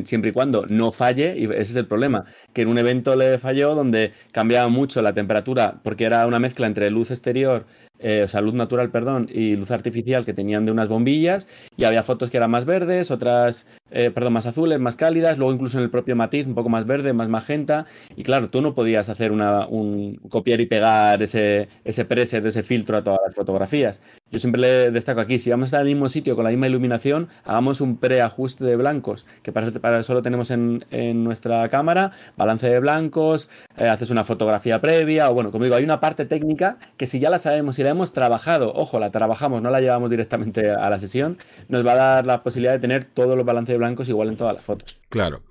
siempre 0.05 0.31
y 0.31 0.33
cuando 0.33 0.67
no 0.69 0.91
falle, 0.91 1.35
y 1.39 1.45
ese 1.45 1.61
es 1.61 1.77
el 1.77 1.87
problema, 1.87 2.25
que 2.53 2.63
en 2.63 2.69
un 2.69 2.79
evento 2.79 3.15
le 3.15 3.39
falló 3.39 3.75
donde 3.75 4.13
cambiaba 4.33 4.69
mucho 4.69 5.01
la 5.03 5.15
temperatura, 5.15 5.81
porque 5.85 6.05
era 6.05 6.27
una 6.27 6.41
mezcla 6.41 6.67
entre 6.67 6.91
luz 6.91 7.11
exterior 7.11 7.67
eh, 7.99 8.23
o 8.25 8.29
sea, 8.29 8.41
luz 8.41 8.55
natural, 8.55 8.91
perdón, 8.91 9.29
y 9.33 9.55
luz 9.55 9.71
artificial 9.71 10.25
que 10.25 10.35
tenían 10.35 10.65
de 10.65 10.73
unas 10.73 10.89
bombillas, 10.89 11.49
y 11.77 11.85
había 11.85 12.03
fotos 12.03 12.31
que 12.31 12.37
eran 12.37 12.51
más 12.51 12.65
verdes, 12.65 13.11
otras, 13.11 13.67
eh, 13.91 14.11
perdón, 14.11 14.33
más 14.33 14.47
azules, 14.47 14.81
más 14.81 14.97
cálidas, 14.97 15.39
luego 15.39 15.53
incluso 15.53 15.79
en 15.79 15.85
el 15.85 15.91
propio 15.91 16.17
matiz 16.17 16.47
un 16.47 16.55
poco 16.55 16.69
más 16.69 16.87
verde, 16.87 17.13
más 17.13 17.29
magenta, 17.29 17.87
y 18.17 18.23
claro, 18.23 18.51
tú 18.51 18.61
no 18.63 18.75
podías 18.75 19.09
hacer 19.09 19.31
una, 19.31 19.67
un 19.67 20.17
copiar 20.31 20.61
y 20.61 20.67
pegar 20.67 21.23
ese, 21.23 21.69
ese 21.85 22.05
preset, 22.05 22.45
ese 22.45 22.63
filtro 22.63 22.97
a 22.97 23.05
todas 23.05 23.21
las 23.27 23.35
fotografías. 23.35 24.01
Yo 24.31 24.39
siempre 24.39 24.61
le 24.61 24.91
destaco 24.91 25.21
aquí, 25.21 25.39
si 25.39 25.51
vamos 25.51 25.73
a 25.73 25.77
en 25.77 25.83
el 25.83 25.95
mismo 25.95 26.09
sitio 26.09 26.35
con 26.35 26.45
la 26.45 26.51
misma 26.51 26.67
iluminación, 26.67 27.29
hagamos 27.45 27.81
un 27.81 27.99
preajuste 27.99 28.65
de 28.65 28.77
blancos, 28.77 29.27
que 29.43 29.53
para, 29.53 29.71
para 29.73 30.01
eso 30.01 30.15
lo 30.15 30.23
tenemos 30.23 30.51
en, 30.51 30.85
en 30.91 31.23
nuestra 31.25 31.69
cámara, 31.69 32.13
balance 32.37 32.69
de 32.69 32.81
blancos, 32.81 33.49
eh, 33.77 33.87
haces 33.87 34.11
una 34.11 34.25
fotografía 34.25 34.81
previa, 34.81 35.31
o 35.31 35.35
bueno, 35.35 35.53
como 35.53 35.65
digo, 35.65 35.77
hay 35.77 35.85
una 35.85 36.01
parte 36.01 36.25
técnica 36.25 36.79
que 36.97 37.07
si 37.07 37.21
ya 37.21 37.31
la 37.31 37.39
sabemos, 37.39 37.79
la 37.83 37.92
hemos 37.93 38.13
trabajado, 38.13 38.73
ojo, 38.75 38.99
la 38.99 39.11
trabajamos, 39.11 39.63
no 39.63 39.71
la 39.71 39.81
llevamos 39.81 40.11
directamente 40.11 40.71
a 40.71 40.91
la 40.91 40.99
sesión, 40.99 41.39
nos 41.69 41.87
va 41.87 41.93
a 41.93 41.97
dar 41.97 42.27
la 42.27 42.43
posibilidad 42.43 42.73
de 42.73 42.81
tener 42.81 43.05
todos 43.05 43.37
los 43.37 43.47
balances 43.47 43.79
blancos 43.79 44.09
igual 44.09 44.29
en 44.29 44.37
todas 44.37 44.55
las 44.55 44.65
fotos. 44.65 44.99
Claro. 45.09 45.43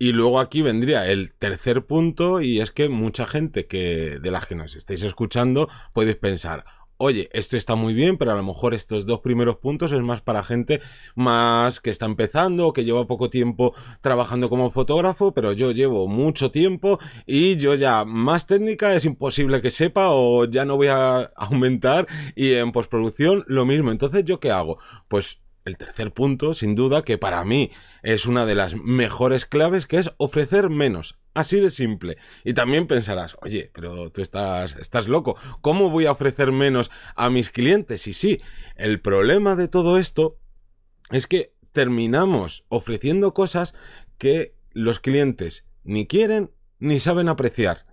Y 0.00 0.12
luego 0.12 0.38
aquí 0.38 0.62
vendría 0.62 1.10
el 1.10 1.32
tercer 1.32 1.84
punto 1.84 2.40
y 2.40 2.60
es 2.60 2.70
que 2.70 2.88
mucha 2.88 3.26
gente 3.26 3.66
que 3.66 4.20
de 4.20 4.30
las 4.30 4.46
que 4.46 4.54
nos 4.54 4.76
estáis 4.76 5.02
escuchando 5.02 5.68
podéis 5.92 6.16
pensar, 6.16 6.62
oye, 6.98 7.28
esto 7.32 7.56
está 7.56 7.74
muy 7.74 7.94
bien, 7.94 8.18
pero 8.18 8.32
a 8.32 8.34
lo 8.34 8.42
mejor 8.42 8.74
estos 8.74 9.06
dos 9.06 9.20
primeros 9.20 9.56
puntos 9.56 9.92
es 9.92 10.00
más 10.00 10.20
para 10.20 10.44
gente 10.44 10.80
más 11.14 11.80
que 11.80 11.90
está 11.90 12.06
empezando 12.06 12.72
que 12.72 12.84
lleva 12.84 13.06
poco 13.06 13.30
tiempo 13.30 13.74
trabajando 14.00 14.48
como 14.48 14.70
fotógrafo, 14.70 15.32
pero 15.32 15.52
yo 15.52 15.72
llevo 15.72 16.08
mucho 16.08 16.50
tiempo 16.50 16.98
y 17.26 17.56
yo 17.56 17.74
ya 17.74 18.04
más 18.04 18.46
técnica 18.46 18.94
es 18.94 19.04
imposible 19.04 19.62
que 19.62 19.70
sepa 19.70 20.08
o 20.10 20.44
ya 20.44 20.64
no 20.64 20.76
voy 20.76 20.88
a 20.88 21.30
aumentar 21.36 22.06
y 22.34 22.52
en 22.54 22.72
postproducción 22.72 23.44
lo 23.46 23.64
mismo. 23.64 23.90
Entonces, 23.90 24.24
¿yo 24.24 24.40
qué 24.40 24.50
hago? 24.50 24.78
Pues 25.08 25.40
el 25.68 25.76
tercer 25.76 26.12
punto, 26.12 26.54
sin 26.54 26.74
duda, 26.74 27.02
que 27.02 27.18
para 27.18 27.44
mí 27.44 27.70
es 28.02 28.26
una 28.26 28.44
de 28.46 28.56
las 28.56 28.74
mejores 28.74 29.46
claves, 29.46 29.86
que 29.86 29.98
es 29.98 30.10
ofrecer 30.16 30.70
menos. 30.70 31.18
Así 31.34 31.60
de 31.60 31.70
simple. 31.70 32.16
Y 32.44 32.54
también 32.54 32.88
pensarás, 32.88 33.36
oye, 33.42 33.70
pero 33.72 34.10
tú 34.10 34.22
estás, 34.22 34.74
estás 34.76 35.06
loco. 35.06 35.36
¿Cómo 35.60 35.90
voy 35.90 36.06
a 36.06 36.12
ofrecer 36.12 36.50
menos 36.50 36.90
a 37.14 37.30
mis 37.30 37.50
clientes? 37.50 38.08
Y 38.08 38.12
sí, 38.12 38.40
el 38.74 39.00
problema 39.00 39.54
de 39.54 39.68
todo 39.68 39.98
esto 39.98 40.38
es 41.10 41.28
que 41.28 41.52
terminamos 41.72 42.64
ofreciendo 42.68 43.34
cosas 43.34 43.74
que 44.18 44.54
los 44.72 44.98
clientes 44.98 45.64
ni 45.84 46.06
quieren 46.06 46.50
ni 46.80 46.98
saben 46.98 47.28
apreciar. 47.28 47.86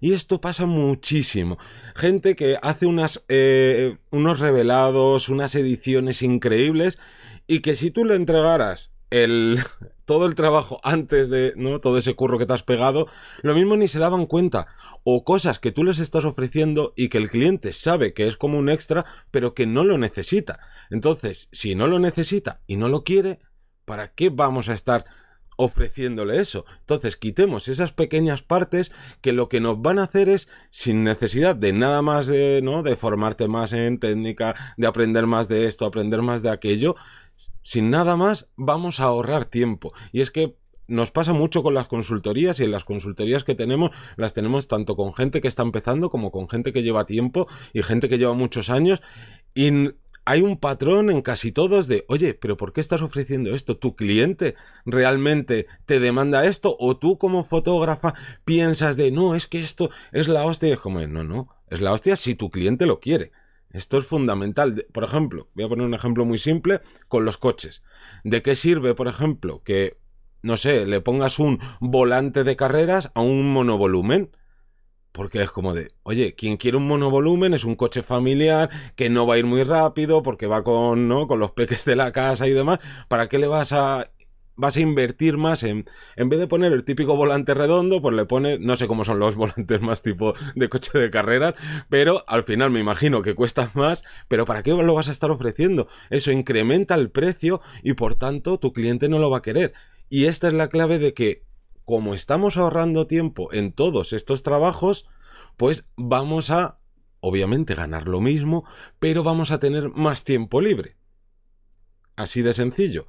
Y 0.00 0.14
esto 0.14 0.40
pasa 0.40 0.64
muchísimo. 0.64 1.58
Gente 1.94 2.34
que 2.34 2.56
hace 2.62 2.86
unas, 2.86 3.22
eh, 3.28 3.98
unos 4.10 4.40
revelados, 4.40 5.28
unas 5.28 5.54
ediciones 5.54 6.22
increíbles 6.22 6.98
y 7.50 7.62
que 7.62 7.74
si 7.74 7.90
tú 7.90 8.04
le 8.04 8.14
entregaras 8.14 8.92
el, 9.10 9.58
todo 10.04 10.26
el 10.26 10.36
trabajo 10.36 10.78
antes 10.84 11.28
de, 11.28 11.52
¿no? 11.56 11.80
Todo 11.80 11.98
ese 11.98 12.14
curro 12.14 12.38
que 12.38 12.46
te 12.46 12.52
has 12.52 12.62
pegado, 12.62 13.08
lo 13.42 13.54
mismo 13.56 13.76
ni 13.76 13.88
se 13.88 13.98
daban 13.98 14.26
cuenta. 14.26 14.68
O 15.02 15.24
cosas 15.24 15.58
que 15.58 15.72
tú 15.72 15.82
les 15.82 15.98
estás 15.98 16.24
ofreciendo 16.24 16.92
y 16.94 17.08
que 17.08 17.18
el 17.18 17.28
cliente 17.28 17.72
sabe 17.72 18.14
que 18.14 18.28
es 18.28 18.36
como 18.36 18.56
un 18.56 18.68
extra, 18.68 19.04
pero 19.32 19.52
que 19.52 19.66
no 19.66 19.82
lo 19.82 19.98
necesita. 19.98 20.60
Entonces, 20.90 21.48
si 21.50 21.74
no 21.74 21.88
lo 21.88 21.98
necesita 21.98 22.60
y 22.68 22.76
no 22.76 22.88
lo 22.88 23.02
quiere, 23.02 23.40
¿para 23.84 24.14
qué 24.14 24.30
vamos 24.30 24.68
a 24.68 24.74
estar 24.74 25.04
ofreciéndole 25.60 26.40
eso. 26.40 26.64
Entonces 26.80 27.16
quitemos 27.18 27.68
esas 27.68 27.92
pequeñas 27.92 28.42
partes 28.42 28.92
que 29.20 29.34
lo 29.34 29.50
que 29.50 29.60
nos 29.60 29.80
van 29.82 29.98
a 29.98 30.04
hacer 30.04 30.30
es 30.30 30.48
sin 30.70 31.04
necesidad 31.04 31.54
de 31.54 31.74
nada 31.74 32.00
más 32.00 32.26
de, 32.26 32.62
¿no? 32.62 32.82
de 32.82 32.96
formarte 32.96 33.46
más 33.46 33.74
en 33.74 33.98
técnica, 33.98 34.54
de 34.78 34.86
aprender 34.86 35.26
más 35.26 35.48
de 35.48 35.66
esto, 35.66 35.84
aprender 35.84 36.22
más 36.22 36.42
de 36.42 36.48
aquello, 36.48 36.96
sin 37.62 37.90
nada 37.90 38.16
más 38.16 38.48
vamos 38.56 39.00
a 39.00 39.04
ahorrar 39.04 39.44
tiempo. 39.44 39.92
Y 40.12 40.20
es 40.20 40.30
que 40.30 40.56
nos 40.86 41.10
pasa 41.10 41.32
mucho 41.32 41.62
con 41.62 41.74
las 41.74 41.86
consultorías 41.86 42.58
y 42.58 42.64
en 42.64 42.72
las 42.72 42.84
consultorías 42.84 43.44
que 43.44 43.54
tenemos 43.54 43.92
las 44.16 44.34
tenemos 44.34 44.66
tanto 44.66 44.96
con 44.96 45.14
gente 45.14 45.40
que 45.40 45.48
está 45.48 45.62
empezando 45.62 46.10
como 46.10 46.32
con 46.32 46.48
gente 46.48 46.72
que 46.72 46.82
lleva 46.82 47.06
tiempo 47.06 47.46
y 47.72 47.82
gente 47.82 48.08
que 48.08 48.18
lleva 48.18 48.34
muchos 48.34 48.70
años 48.70 49.00
y 49.54 49.70
hay 50.24 50.42
un 50.42 50.58
patrón 50.58 51.10
en 51.10 51.22
casi 51.22 51.50
todos 51.50 51.86
de, 51.86 52.04
oye, 52.08 52.34
pero 52.34 52.56
¿por 52.56 52.72
qué 52.72 52.80
estás 52.80 53.02
ofreciendo 53.02 53.54
esto? 53.54 53.78
¿Tu 53.78 53.96
cliente 53.96 54.54
realmente 54.84 55.66
te 55.86 55.98
demanda 55.98 56.46
esto? 56.46 56.76
¿O 56.78 56.96
tú 56.96 57.18
como 57.18 57.44
fotógrafa 57.44 58.14
piensas 58.44 58.96
de, 58.96 59.10
no, 59.10 59.34
es 59.34 59.46
que 59.46 59.60
esto 59.60 59.90
es 60.12 60.28
la 60.28 60.44
hostia? 60.44 60.68
Y 60.68 60.72
es 60.72 60.78
como, 60.78 61.04
no, 61.06 61.24
no, 61.24 61.48
es 61.68 61.80
la 61.80 61.92
hostia 61.92 62.16
si 62.16 62.34
tu 62.34 62.50
cliente 62.50 62.86
lo 62.86 63.00
quiere. 63.00 63.32
Esto 63.72 63.98
es 63.98 64.06
fundamental. 64.06 64.86
Por 64.92 65.04
ejemplo, 65.04 65.48
voy 65.54 65.64
a 65.64 65.68
poner 65.68 65.86
un 65.86 65.94
ejemplo 65.94 66.24
muy 66.24 66.38
simple 66.38 66.80
con 67.08 67.24
los 67.24 67.38
coches. 67.38 67.82
¿De 68.24 68.42
qué 68.42 68.56
sirve, 68.56 68.94
por 68.94 69.06
ejemplo, 69.06 69.62
que, 69.62 69.96
no 70.42 70.56
sé, 70.56 70.86
le 70.86 71.00
pongas 71.00 71.38
un 71.38 71.60
volante 71.80 72.44
de 72.44 72.56
carreras 72.56 73.12
a 73.14 73.22
un 73.22 73.52
monovolumen? 73.52 74.30
Porque 75.12 75.42
es 75.42 75.50
como 75.50 75.74
de, 75.74 75.92
oye, 76.02 76.34
quien 76.34 76.56
quiere 76.56 76.76
un 76.76 76.86
monovolumen 76.86 77.52
es 77.52 77.64
un 77.64 77.74
coche 77.74 78.02
familiar 78.02 78.70
que 78.94 79.10
no 79.10 79.26
va 79.26 79.34
a 79.34 79.38
ir 79.38 79.46
muy 79.46 79.64
rápido 79.64 80.22
porque 80.22 80.46
va 80.46 80.62
con, 80.62 81.08
¿no? 81.08 81.26
con 81.26 81.40
los 81.40 81.50
peques 81.52 81.84
de 81.84 81.96
la 81.96 82.12
casa 82.12 82.46
y 82.46 82.52
demás. 82.52 82.78
¿Para 83.08 83.28
qué 83.28 83.38
le 83.38 83.48
vas 83.48 83.72
a 83.72 84.10
vas 84.60 84.76
a 84.76 84.80
invertir 84.80 85.38
más 85.38 85.62
en, 85.62 85.88
en 86.16 86.28
vez 86.28 86.38
de 86.38 86.46
poner 86.46 86.72
el 86.72 86.84
típico 86.84 87.16
volante 87.16 87.54
redondo, 87.54 88.02
pues 88.02 88.14
le 88.14 88.26
pone, 88.26 88.58
no 88.58 88.76
sé 88.76 88.86
cómo 88.86 89.04
son 89.04 89.18
los 89.18 89.34
volantes 89.36 89.80
más 89.80 90.02
tipo 90.02 90.34
de 90.54 90.68
coche 90.68 90.98
de 90.98 91.10
carreras, 91.10 91.54
pero 91.88 92.24
al 92.28 92.44
final 92.44 92.70
me 92.70 92.80
imagino 92.80 93.22
que 93.22 93.34
cuesta 93.34 93.70
más, 93.74 94.04
pero 94.28 94.44
¿para 94.44 94.62
qué 94.62 94.70
lo 94.70 94.94
vas 94.94 95.08
a 95.08 95.12
estar 95.12 95.30
ofreciendo? 95.30 95.88
Eso 96.10 96.30
incrementa 96.30 96.94
el 96.94 97.10
precio 97.10 97.60
y 97.82 97.94
por 97.94 98.14
tanto 98.14 98.58
tu 98.58 98.72
cliente 98.72 99.08
no 99.08 99.18
lo 99.18 99.30
va 99.30 99.38
a 99.38 99.42
querer. 99.42 99.72
Y 100.08 100.26
esta 100.26 100.48
es 100.48 100.54
la 100.54 100.68
clave 100.68 100.98
de 100.98 101.14
que 101.14 101.44
como 101.84 102.14
estamos 102.14 102.56
ahorrando 102.56 103.06
tiempo 103.06 103.52
en 103.52 103.72
todos 103.72 104.12
estos 104.12 104.42
trabajos, 104.42 105.08
pues 105.56 105.86
vamos 105.96 106.50
a, 106.50 106.78
obviamente, 107.20 107.74
ganar 107.74 108.06
lo 108.06 108.20
mismo, 108.20 108.64
pero 108.98 109.22
vamos 109.24 109.50
a 109.50 109.58
tener 109.58 109.88
más 109.90 110.22
tiempo 110.22 110.60
libre. 110.60 110.96
Así 112.16 112.42
de 112.42 112.52
sencillo. 112.52 113.06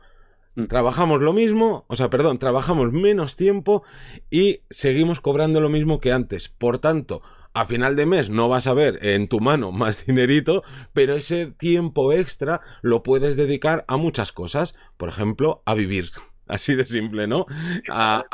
Mm. 0.55 0.65
Trabajamos 0.65 1.21
lo 1.21 1.33
mismo, 1.33 1.85
o 1.87 1.95
sea, 1.95 2.09
perdón, 2.09 2.39
trabajamos 2.39 2.91
menos 2.91 3.35
tiempo 3.35 3.83
y 4.29 4.61
seguimos 4.69 5.21
cobrando 5.21 5.61
lo 5.61 5.69
mismo 5.69 5.99
que 5.99 6.11
antes. 6.11 6.49
Por 6.49 6.79
tanto, 6.79 7.21
a 7.53 7.65
final 7.65 7.95
de 7.95 8.05
mes 8.05 8.29
no 8.29 8.49
vas 8.49 8.67
a 8.67 8.73
ver 8.73 8.99
en 9.01 9.27
tu 9.27 9.39
mano 9.39 9.71
más 9.71 10.05
dinerito, 10.05 10.63
pero 10.93 11.15
ese 11.15 11.47
tiempo 11.47 12.13
extra 12.13 12.61
lo 12.81 13.03
puedes 13.03 13.35
dedicar 13.37 13.85
a 13.87 13.97
muchas 13.97 14.31
cosas, 14.31 14.75
por 14.97 15.09
ejemplo, 15.09 15.61
a 15.65 15.75
vivir. 15.75 16.11
Así 16.47 16.75
de 16.75 16.85
simple, 16.85 17.27
¿no? 17.27 17.45
A, 17.89 18.25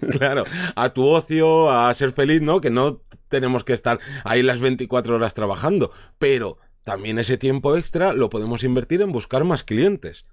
Claro, 0.12 0.44
a 0.76 0.92
tu 0.92 1.04
ocio, 1.06 1.70
a 1.70 1.92
ser 1.92 2.12
feliz, 2.12 2.40
¿no? 2.40 2.60
Que 2.60 2.70
no 2.70 3.02
tenemos 3.26 3.64
que 3.64 3.72
estar 3.72 3.98
ahí 4.22 4.44
las 4.44 4.60
24 4.60 5.16
horas 5.16 5.34
trabajando, 5.34 5.90
pero 6.20 6.58
también 6.84 7.18
ese 7.18 7.36
tiempo 7.36 7.76
extra 7.76 8.12
lo 8.12 8.30
podemos 8.30 8.62
invertir 8.62 9.02
en 9.02 9.10
buscar 9.10 9.42
más 9.42 9.64
clientes. 9.64 10.28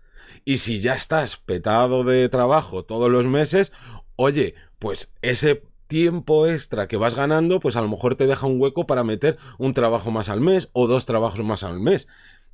Y 0.45 0.57
si 0.57 0.79
ya 0.79 0.95
estás 0.95 1.37
petado 1.37 2.03
de 2.03 2.29
trabajo 2.29 2.83
todos 2.83 3.09
los 3.09 3.25
meses, 3.25 3.71
oye, 4.15 4.55
pues 4.79 5.13
ese 5.21 5.63
tiempo 5.87 6.45
extra 6.45 6.87
que 6.87 6.97
vas 6.97 7.15
ganando, 7.15 7.59
pues 7.59 7.75
a 7.75 7.81
lo 7.81 7.89
mejor 7.89 8.15
te 8.15 8.27
deja 8.27 8.45
un 8.45 8.61
hueco 8.61 8.85
para 8.85 9.03
meter 9.03 9.37
un 9.57 9.73
trabajo 9.73 10.11
más 10.11 10.29
al 10.29 10.39
mes 10.39 10.69
o 10.73 10.87
dos 10.87 11.05
trabajos 11.05 11.43
más 11.43 11.63
al 11.63 11.79
mes. 11.79 12.07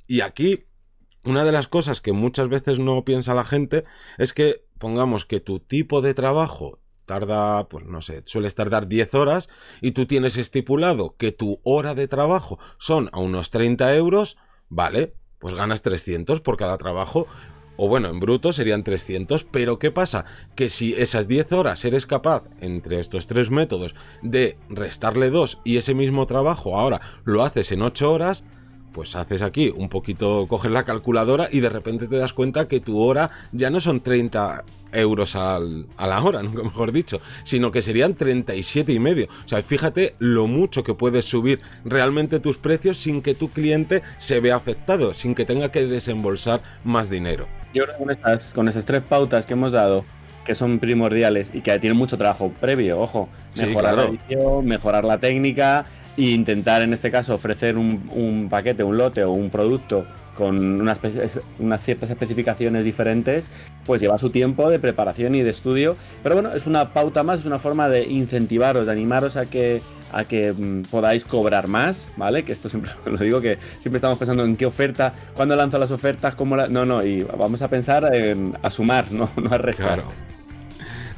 Y 0.06 0.22
aquí, 0.22 0.64
una 1.22 1.44
de 1.44 1.52
las 1.52 1.68
cosas 1.68 2.00
que 2.00 2.12
muchas 2.12 2.48
veces 2.48 2.78
no 2.78 3.04
piensa 3.04 3.34
la 3.34 3.44
gente 3.44 3.84
es 4.16 4.32
que 4.32 4.64
pongamos 4.78 5.26
que 5.26 5.40
tu 5.40 5.60
tipo 5.60 6.00
de 6.00 6.14
trabajo 6.14 6.80
tarda, 7.04 7.68
pues 7.68 7.86
no 7.86 8.02
sé, 8.02 8.22
sueles 8.26 8.54
tardar 8.54 8.88
10 8.88 9.14
horas 9.14 9.48
y 9.80 9.92
tú 9.92 10.06
tienes 10.06 10.36
estipulado 10.36 11.16
que 11.16 11.32
tu 11.32 11.60
hora 11.62 11.94
de 11.94 12.08
trabajo 12.08 12.58
son 12.78 13.08
a 13.12 13.20
unos 13.20 13.50
30 13.50 13.94
euros, 13.94 14.36
vale, 14.68 15.14
pues 15.38 15.54
ganas 15.54 15.82
300 15.82 16.40
por 16.40 16.56
cada 16.56 16.76
trabajo, 16.76 17.26
o 17.76 17.88
bueno, 17.88 18.08
en 18.08 18.20
bruto 18.20 18.52
serían 18.52 18.84
300, 18.84 19.44
pero 19.44 19.78
¿qué 19.78 19.90
pasa? 19.90 20.24
Que 20.54 20.68
si 20.68 20.94
esas 20.94 21.28
10 21.28 21.52
horas 21.52 21.84
eres 21.84 22.06
capaz, 22.06 22.44
entre 22.60 23.00
estos 23.00 23.26
tres 23.26 23.50
métodos, 23.50 23.94
de 24.22 24.56
restarle 24.68 25.30
2 25.30 25.60
y 25.64 25.76
ese 25.76 25.94
mismo 25.94 26.26
trabajo 26.26 26.76
ahora 26.76 27.00
lo 27.24 27.42
haces 27.42 27.72
en 27.72 27.82
8 27.82 28.12
horas, 28.12 28.44
pues 28.96 29.14
haces 29.14 29.42
aquí 29.42 29.74
un 29.76 29.90
poquito, 29.90 30.46
coges 30.48 30.70
la 30.70 30.86
calculadora 30.86 31.50
y 31.52 31.60
de 31.60 31.68
repente 31.68 32.08
te 32.08 32.16
das 32.16 32.32
cuenta 32.32 32.66
que 32.66 32.80
tu 32.80 32.98
hora 32.98 33.30
ya 33.52 33.68
no 33.68 33.78
son 33.78 34.00
30 34.00 34.64
euros 34.92 35.36
al, 35.36 35.84
a 35.98 36.06
la 36.06 36.22
hora, 36.22 36.42
mejor 36.42 36.92
dicho, 36.92 37.20
sino 37.44 37.70
que 37.70 37.82
serían 37.82 38.14
37 38.14 38.94
y 38.94 38.98
medio. 38.98 39.26
O 39.44 39.48
sea, 39.48 39.62
fíjate 39.62 40.14
lo 40.18 40.46
mucho 40.46 40.82
que 40.82 40.94
puedes 40.94 41.26
subir 41.26 41.60
realmente 41.84 42.40
tus 42.40 42.56
precios 42.56 42.96
sin 42.96 43.20
que 43.20 43.34
tu 43.34 43.50
cliente 43.50 44.02
se 44.16 44.40
vea 44.40 44.56
afectado, 44.56 45.12
sin 45.12 45.34
que 45.34 45.44
tenga 45.44 45.70
que 45.70 45.86
desembolsar 45.86 46.62
más 46.82 47.10
dinero. 47.10 47.46
Yo 47.76 47.84
creo 47.84 47.96
que 47.96 48.02
con, 48.02 48.10
estas, 48.10 48.54
con 48.54 48.68
esas 48.68 48.86
tres 48.86 49.02
pautas 49.02 49.44
que 49.44 49.52
hemos 49.52 49.72
dado, 49.72 50.04
que 50.46 50.54
son 50.54 50.78
primordiales 50.78 51.50
y 51.52 51.60
que 51.60 51.78
tienen 51.78 51.98
mucho 51.98 52.16
trabajo 52.16 52.50
previo, 52.58 52.98
ojo, 52.98 53.28
mejorar 53.58 53.96
la 53.96 54.04
edición, 54.04 54.64
mejorar 54.64 55.04
la 55.04 55.18
técnica, 55.18 55.84
e 56.16 56.30
intentar 56.30 56.80
en 56.80 56.94
este 56.94 57.10
caso 57.10 57.34
ofrecer 57.34 57.76
un, 57.76 58.08
un 58.14 58.48
paquete, 58.48 58.82
un 58.82 58.96
lote 58.96 59.24
o 59.24 59.32
un 59.32 59.50
producto 59.50 60.06
con 60.34 60.80
unas, 60.80 60.98
unas, 61.58 61.82
ciertas 61.82 62.08
especificaciones 62.08 62.84
diferentes, 62.84 63.50
pues 63.84 64.00
lleva 64.00 64.16
su 64.16 64.30
tiempo 64.30 64.70
de 64.70 64.78
preparación 64.78 65.34
y 65.34 65.42
de 65.42 65.50
estudio. 65.50 65.96
Pero 66.22 66.36
bueno, 66.36 66.54
es 66.54 66.66
una 66.66 66.94
pauta 66.94 67.22
más, 67.22 67.40
es 67.40 67.46
una 67.46 67.58
forma 67.58 67.88
de 67.88 68.04
incentivaros, 68.04 68.86
de 68.86 68.92
animaros 68.92 69.36
a 69.36 69.46
que 69.46 69.82
a 70.12 70.24
que 70.24 70.52
mm, 70.52 70.82
podáis 70.90 71.24
cobrar 71.24 71.68
más, 71.68 72.08
¿vale? 72.16 72.42
Que 72.42 72.52
esto 72.52 72.68
siempre 72.68 72.92
lo 73.06 73.18
digo, 73.18 73.40
que 73.40 73.58
siempre 73.78 73.98
estamos 73.98 74.18
pensando 74.18 74.44
en 74.44 74.56
qué 74.56 74.66
oferta, 74.66 75.12
cuándo 75.34 75.56
lanzo 75.56 75.78
las 75.78 75.90
ofertas, 75.90 76.34
cómo 76.34 76.56
la... 76.56 76.68
No, 76.68 76.84
no, 76.84 77.04
y 77.04 77.22
vamos 77.22 77.62
a 77.62 77.68
pensar 77.68 78.14
en 78.14 78.56
a 78.62 78.70
sumar, 78.70 79.10
no, 79.12 79.30
no 79.36 79.50
a 79.50 79.58
restar. 79.58 80.02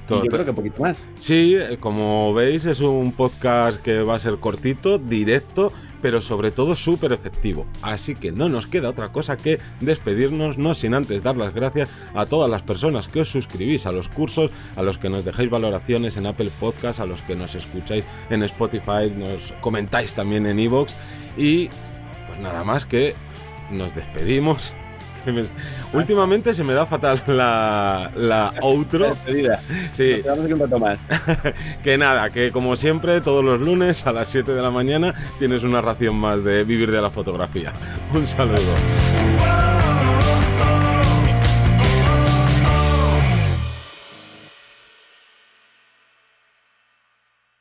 Claro. 0.08 0.24
yo 0.24 0.28
creo 0.30 0.44
que 0.44 0.50
un 0.50 0.56
poquito 0.56 0.82
más. 0.82 1.06
Sí, 1.18 1.56
como 1.80 2.32
veis 2.34 2.64
es 2.64 2.80
un 2.80 3.12
podcast 3.12 3.80
que 3.80 4.02
va 4.02 4.14
a 4.14 4.18
ser 4.18 4.36
cortito, 4.36 4.98
directo, 4.98 5.72
pero 6.00 6.20
sobre 6.20 6.50
todo 6.50 6.74
súper 6.74 7.12
efectivo. 7.12 7.66
Así 7.82 8.14
que 8.14 8.32
no 8.32 8.48
nos 8.48 8.66
queda 8.66 8.90
otra 8.90 9.08
cosa 9.08 9.36
que 9.36 9.58
despedirnos, 9.80 10.58
no 10.58 10.74
sin 10.74 10.94
antes 10.94 11.22
dar 11.22 11.36
las 11.36 11.54
gracias 11.54 11.88
a 12.14 12.26
todas 12.26 12.50
las 12.50 12.62
personas 12.62 13.08
que 13.08 13.20
os 13.20 13.28
suscribís 13.28 13.86
a 13.86 13.92
los 13.92 14.08
cursos, 14.08 14.50
a 14.76 14.82
los 14.82 14.98
que 14.98 15.08
nos 15.08 15.24
dejáis 15.24 15.50
valoraciones 15.50 16.16
en 16.16 16.26
Apple 16.26 16.50
Podcast, 16.58 17.00
a 17.00 17.06
los 17.06 17.22
que 17.22 17.36
nos 17.36 17.54
escucháis 17.54 18.04
en 18.30 18.42
Spotify, 18.42 19.12
nos 19.14 19.52
comentáis 19.60 20.14
también 20.14 20.46
en 20.46 20.58
Evox 20.58 20.94
y 21.36 21.68
pues 22.26 22.40
nada 22.40 22.64
más 22.64 22.84
que 22.84 23.14
nos 23.70 23.94
despedimos 23.94 24.72
Últimamente 25.92 26.54
se 26.54 26.64
me 26.64 26.72
da 26.72 26.86
fatal 26.86 27.22
la, 27.26 28.10
la 28.16 28.52
outro. 28.62 29.16
Sí. 29.94 30.22
un 30.24 30.80
más. 30.80 31.06
que 31.82 31.98
nada, 31.98 32.30
que 32.30 32.50
como 32.50 32.76
siempre, 32.76 33.20
todos 33.20 33.44
los 33.44 33.60
lunes 33.60 34.06
a 34.06 34.12
las 34.12 34.28
7 34.28 34.52
de 34.52 34.62
la 34.62 34.70
mañana 34.70 35.14
tienes 35.38 35.62
una 35.62 35.80
ración 35.80 36.16
más 36.16 36.44
de 36.44 36.64
vivir 36.64 36.90
de 36.90 37.00
la 37.00 37.10
fotografía. 37.10 37.72
Un 38.14 38.26
saludo. 38.26 39.17